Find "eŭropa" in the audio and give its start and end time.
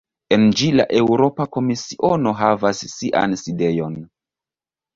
1.01-1.47